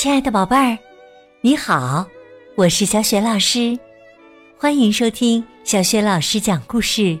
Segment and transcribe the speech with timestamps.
[0.00, 0.78] 亲爱的宝贝儿，
[1.42, 2.08] 你好，
[2.54, 3.78] 我是小雪老师，
[4.56, 7.20] 欢迎收听小雪老师讲故事，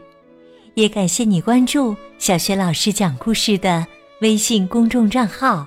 [0.72, 3.86] 也感谢你关注小雪老师讲故事的
[4.22, 5.66] 微信公众账号。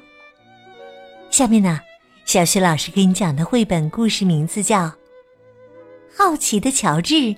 [1.30, 1.80] 下面呢，
[2.26, 4.86] 小雪老师给你讲的绘本故事名字叫
[6.18, 7.36] 《好奇的乔治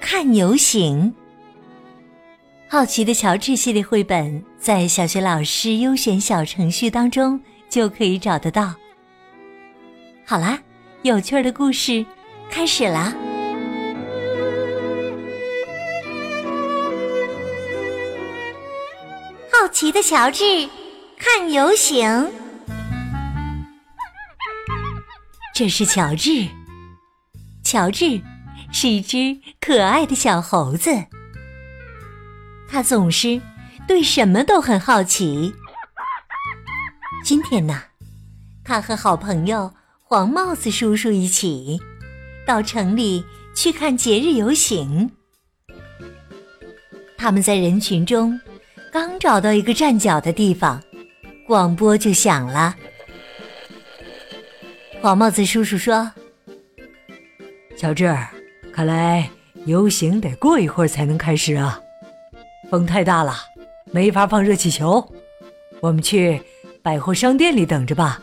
[0.00, 1.12] 看游行》。
[2.68, 8.72] 好奇的乔治系列绘本在小学老师优选小程序当中就可以找得到。
[10.30, 10.58] 好啦，
[11.00, 12.04] 有趣的故事
[12.50, 13.14] 开始啦！
[19.50, 20.68] 好奇的乔治
[21.18, 22.30] 看游行，
[25.54, 26.46] 这是乔治。
[27.64, 28.20] 乔治
[28.70, 30.90] 是一只可爱的小猴子，
[32.68, 33.40] 他总是
[33.86, 35.54] 对什么都很好奇。
[37.24, 37.84] 今天呢，
[38.62, 39.72] 他和好朋友。
[40.10, 41.78] 黄帽子叔叔一起
[42.46, 43.22] 到城里
[43.54, 45.10] 去看节日游行。
[47.18, 48.40] 他们在人群中
[48.90, 50.82] 刚找到一个站脚的地方，
[51.46, 52.74] 广播就响了。
[55.02, 56.10] 黄帽子叔叔说
[57.76, 58.16] ：“乔治，
[58.72, 59.28] 看来
[59.66, 61.78] 游行得过一会儿才能开始啊，
[62.70, 63.34] 风太大了，
[63.92, 65.06] 没法放热气球。
[65.80, 66.40] 我们去
[66.82, 68.22] 百货商店里等着吧。”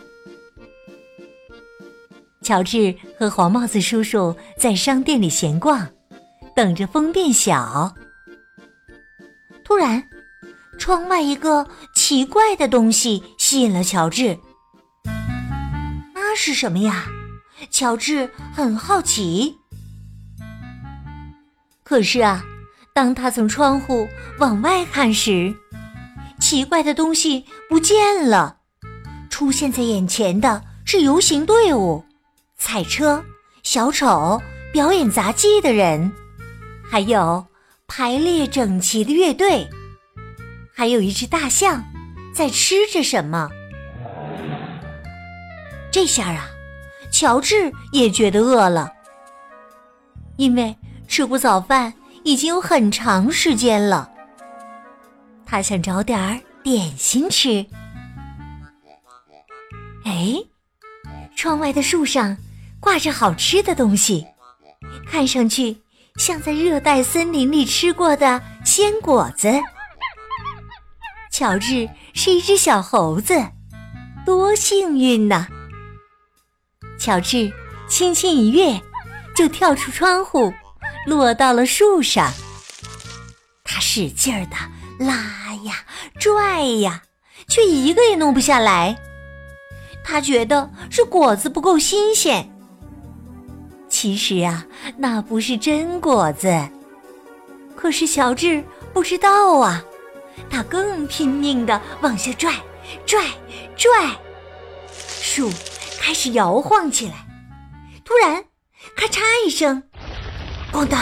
[2.46, 5.90] 乔治和黄帽子叔叔在商店里闲逛，
[6.56, 7.92] 等着风变小。
[9.64, 10.08] 突然，
[10.78, 11.66] 窗外一个
[11.96, 14.38] 奇怪的东西吸引了乔治。
[16.14, 17.08] 那是什么呀？
[17.72, 19.56] 乔治很好奇。
[21.84, 22.46] 可是啊，
[22.94, 25.52] 当他从窗户往外看时，
[26.40, 28.58] 奇怪的东西不见了。
[29.32, 32.06] 出现在眼前的是游行队伍。
[32.58, 33.24] 彩车、
[33.64, 36.12] 小丑、表演杂技的人，
[36.90, 37.46] 还有
[37.88, 39.68] 排列整齐的乐队，
[40.74, 41.84] 还有一只大象
[42.34, 43.50] 在吃着什么。
[45.92, 46.50] 这下啊，
[47.12, 48.92] 乔治也觉得饿了，
[50.38, 50.76] 因为
[51.08, 54.10] 吃过早饭已经有很长时间了。
[55.46, 57.66] 他想找点儿点心吃。
[60.04, 60.36] 哎，
[61.36, 62.36] 窗外的树上。
[62.86, 64.28] 挂着好吃的东西，
[65.10, 65.76] 看上去
[66.18, 69.52] 像在热带森林里吃过的鲜果子。
[71.32, 73.34] 乔治是一只小猴子，
[74.24, 75.48] 多幸运呐！
[77.00, 77.52] 乔治
[77.90, 78.80] 轻轻一跃，
[79.36, 80.54] 就跳出窗户，
[81.08, 82.32] 落到了树上。
[83.64, 84.56] 他使劲儿的
[85.04, 85.84] 拉呀
[86.20, 87.02] 拽呀，
[87.48, 88.96] 却一个也弄不下来。
[90.04, 92.55] 他觉得是果子不够新鲜。
[93.96, 94.66] 其实啊，
[94.98, 96.68] 那不是真果子。
[97.78, 98.62] 可是乔治
[98.94, 99.82] 不知道啊，
[100.50, 102.54] 他更拼命的往下拽，
[103.06, 103.24] 拽，
[103.78, 104.20] 拽，
[104.98, 105.50] 树
[105.98, 107.26] 开始摇晃起来。
[108.04, 108.44] 突然，
[108.98, 109.82] 咔嚓一声，
[110.74, 111.00] 咣当，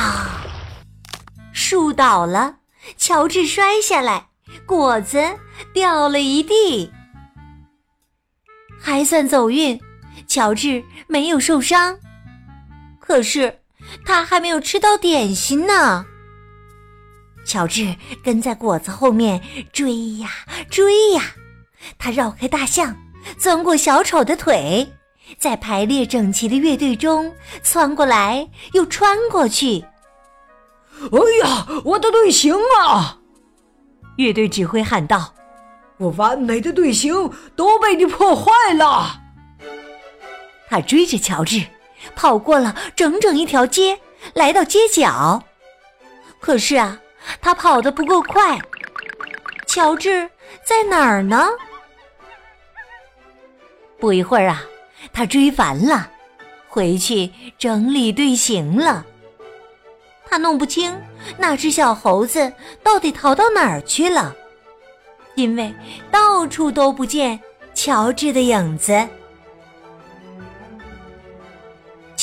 [1.51, 2.57] 树倒了，
[2.95, 4.27] 乔治摔下来，
[4.67, 5.19] 果子
[5.73, 6.91] 掉了一地。
[8.79, 9.81] 还算走运，
[10.27, 11.97] 乔治没有受伤。
[13.05, 13.59] 可是，
[14.05, 16.05] 他还没有吃到点心呢。
[17.45, 19.41] 乔治跟在果子后面
[19.73, 20.29] 追呀
[20.69, 21.21] 追呀，
[21.99, 22.95] 他绕开大象，
[23.37, 24.89] 钻过小丑的腿，
[25.37, 29.83] 在排列整齐的乐队中窜过来又穿过去。
[31.01, 33.19] 哎呀，我的队形啊！
[34.15, 35.33] 乐队指挥喊道
[35.99, 39.19] ：“我完美的队形都被你破坏了。”
[40.69, 41.61] 他追着乔治。
[42.15, 43.99] 跑过了整整一条街，
[44.33, 45.43] 来到街角。
[46.39, 46.99] 可是啊，
[47.41, 48.59] 他跑得不够快。
[49.67, 50.29] 乔治
[50.63, 51.49] 在哪儿呢？
[53.99, 54.61] 不一会儿啊，
[55.11, 56.09] 他追烦了，
[56.67, 59.05] 回去整理队形了。
[60.25, 60.99] 他弄不清
[61.37, 62.51] 那只小猴子
[62.81, 64.35] 到底逃到哪儿去了，
[65.35, 65.73] 因为
[66.11, 67.39] 到处都不见
[67.73, 69.07] 乔治的影子。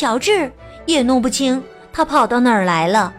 [0.01, 0.51] 乔治
[0.87, 1.63] 也弄不清
[1.93, 3.13] 他跑到哪儿来了。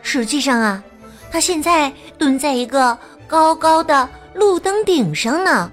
[0.00, 0.80] 实际上啊，
[1.28, 2.96] 他现在蹲在一个
[3.26, 5.72] 高高的路灯顶上呢。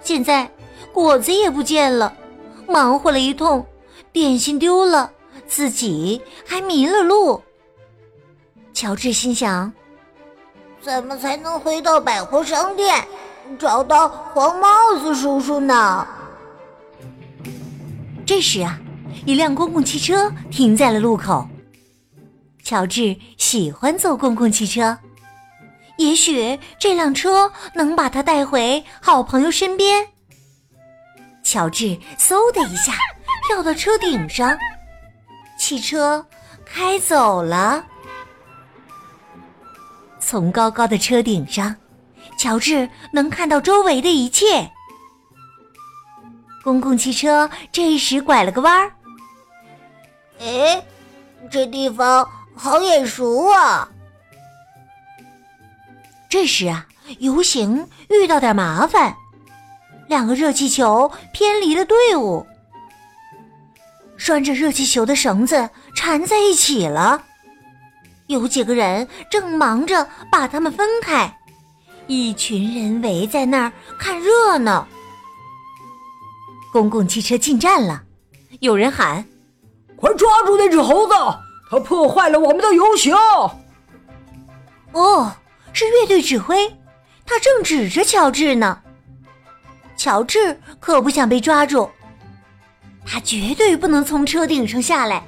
[0.00, 0.50] 现在
[0.90, 2.14] 果子也不见了，
[2.66, 3.62] 忙活了一通，
[4.10, 5.12] 点心丢了，
[5.46, 7.42] 自己还迷了路。
[8.72, 9.70] 乔治心想：
[10.80, 13.06] 怎么才能回到百货商店，
[13.58, 16.06] 找到黄帽子叔叔呢？
[18.30, 18.78] 这时啊，
[19.26, 21.48] 一辆公共汽车停在了路口。
[22.62, 24.96] 乔治喜欢坐公共汽车，
[25.96, 30.06] 也许这辆车能把他带回好朋友身边。
[31.42, 31.86] 乔治
[32.16, 32.92] 嗖的一下
[33.48, 34.56] 跳到车顶上，
[35.58, 36.24] 汽车
[36.64, 37.84] 开走了。
[40.20, 41.74] 从高高的车顶上，
[42.38, 44.70] 乔治能看到周围的一切。
[46.62, 48.92] 公共汽车这时拐了个弯儿，
[50.40, 50.82] 哎，
[51.50, 53.88] 这地方好眼熟啊！
[56.28, 56.86] 这时啊，
[57.18, 59.16] 游行遇到点麻烦，
[60.06, 62.46] 两个热气球偏离了队伍，
[64.16, 67.24] 拴着热气球的绳子缠在一起了。
[68.26, 71.36] 有几个人正忙着把它们分开，
[72.06, 74.86] 一群人围在那儿看热闹。
[76.72, 78.02] 公共汽车进站了，
[78.60, 79.24] 有人喊
[79.96, 81.14] ：“快抓住那只猴子！
[81.70, 83.14] 它破坏了我们的游行！”
[84.92, 85.32] 哦，
[85.72, 86.68] 是乐队指挥，
[87.26, 88.80] 他正指着乔治呢。
[89.96, 91.90] 乔治可不想被抓住，
[93.04, 95.24] 他绝对不能从车顶上下来。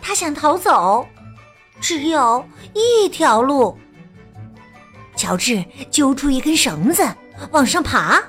[0.00, 1.06] 他想逃走，
[1.80, 2.44] 只有
[2.74, 3.78] 一条路。
[5.16, 7.06] 乔治揪出一根绳子，
[7.50, 8.22] 往上爬。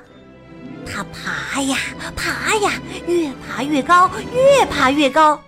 [0.86, 1.76] 他爬呀
[2.16, 2.72] 爬呀，
[3.06, 5.40] 越爬越高，越爬越高。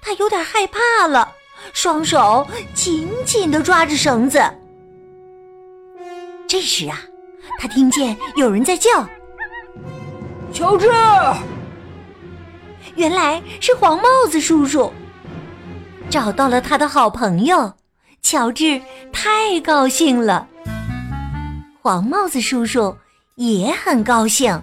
[0.00, 1.32] 他有点害怕了，
[1.72, 4.42] 双手紧紧的抓着绳子。
[6.46, 6.98] 这时啊，
[7.58, 9.06] 他听见有人在叫
[10.52, 10.90] ：“乔治！”
[12.94, 14.92] 原来是黄帽子叔叔，
[16.08, 17.72] 找到了他的好朋友。
[18.22, 18.80] 乔治
[19.12, 20.48] 太高兴了。
[21.80, 22.96] 黄帽子叔叔。
[23.36, 24.62] 也很高兴。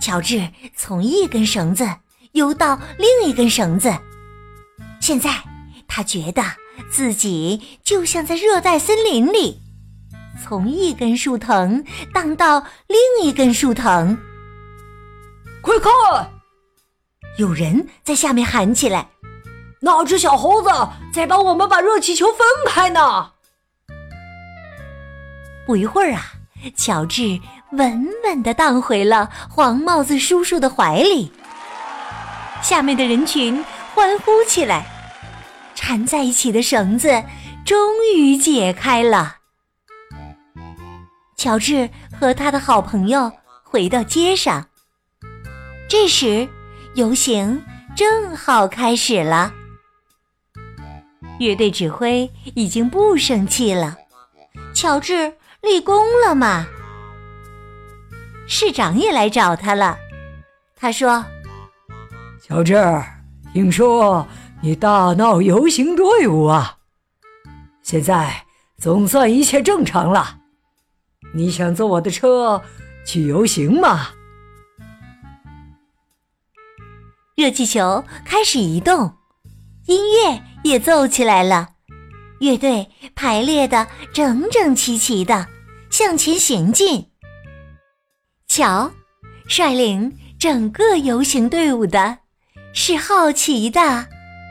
[0.00, 1.88] 乔治从一根绳子
[2.32, 3.92] 游到另一根绳子，
[5.00, 5.30] 现在
[5.86, 6.42] 他觉得
[6.90, 9.60] 自己就像在热带森林里，
[10.42, 14.18] 从一根树藤荡到另一根树藤。
[15.60, 16.32] 快看，
[17.38, 19.08] 有人在下面喊起来
[19.80, 20.68] ：“那只小猴子
[21.14, 23.30] 在帮我们把热气球分开呢！”
[25.64, 26.32] 不一会儿啊。
[26.76, 27.40] 乔治
[27.72, 31.30] 稳稳地荡回了黄帽子叔叔的怀里，
[32.62, 33.64] 下面的人群
[33.94, 34.86] 欢呼起来，
[35.74, 37.22] 缠在一起的绳子
[37.64, 37.78] 终
[38.14, 39.36] 于解开了。
[41.36, 41.88] 乔治
[42.18, 43.32] 和他的好朋友
[43.64, 44.68] 回到街上，
[45.88, 46.48] 这时
[46.94, 47.62] 游行
[47.96, 49.52] 正好开始了。
[51.38, 53.96] 乐队指挥已经不生气了，
[54.74, 55.32] 乔治。
[55.62, 56.66] 立功了吗？
[58.48, 59.96] 市长也来找他了。
[60.74, 61.24] 他说
[62.42, 62.74] ：“乔治，
[63.52, 64.26] 听说
[64.60, 66.78] 你大闹游行队伍啊！
[67.82, 68.44] 现在
[68.76, 70.40] 总算一切正常了。
[71.32, 72.60] 你想坐我的车
[73.06, 74.08] 去游行吗？”
[77.36, 79.14] 热气球开始移动，
[79.86, 81.68] 音乐也奏起来了。
[82.42, 85.46] 乐队排列的整整齐齐的
[85.90, 87.08] 向前行进。
[88.48, 88.90] 瞧，
[89.46, 92.18] 率领整个游行队伍的
[92.74, 94.08] 是好奇的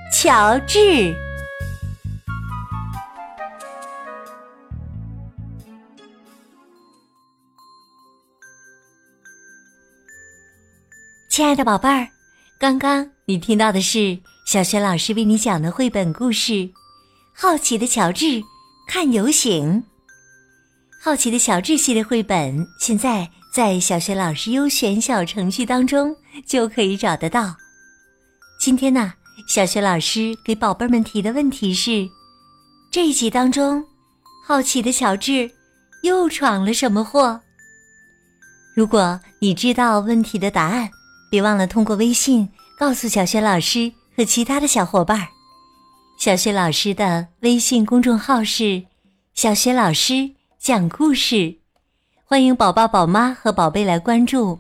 [0.10, 1.14] 乔治。
[11.30, 12.08] 亲爱的宝贝儿，
[12.58, 16.70] 刚刚你听到的是小学老师为你讲的绘本故事。
[17.34, 18.42] 好奇的乔治
[18.88, 19.84] 看游行。
[21.04, 27.56] 好奇的乔治系列绘本现在在小学老师优选小程序当中就可以找得到。
[28.60, 29.14] 今天呢，
[29.48, 32.08] 小学老师给宝贝们提的问题是：
[32.92, 33.84] 这一集当中，
[34.46, 35.50] 好奇的乔治
[36.04, 37.42] 又闯了什么祸？
[38.76, 40.90] 如果你知道问题的答案，
[41.32, 42.48] 别忘了通过微信
[42.78, 45.28] 告诉小学老师和其他的小伙伴儿。
[46.22, 48.84] 小雪老师的微信公众号是
[49.34, 51.56] “小雪老师讲故事”，
[52.24, 54.60] 欢迎宝宝、宝妈和宝贝来关注。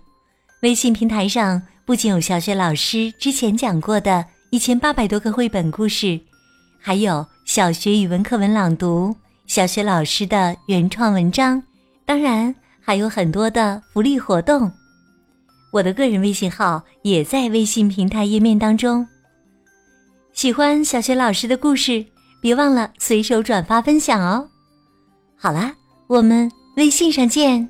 [0.63, 6.19] 微信平台上不仅有小雪老师之前讲过的一千八百多个绘本故事，
[6.79, 9.15] 还有小学语文课文朗读、
[9.45, 11.61] 小学老师的原创文章，
[12.07, 14.71] 当然还有很多的福利活动。
[15.71, 19.07] 我的个人微信号也在微信平台页面当中。
[20.33, 22.05] 喜欢小学老师的故事，
[22.41, 24.47] 别忘了随手转发分享哦。
[25.37, 25.73] 好啦，
[26.07, 27.69] 我们微信上见。